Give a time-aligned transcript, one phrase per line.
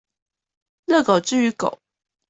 [0.87, 1.77] 熱狗之於狗